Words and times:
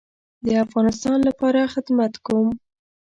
د 0.45 0.47
افغانستان 0.65 1.17
لپاره 1.29 1.71
خدمت 1.73 2.13
کوم 2.25 2.47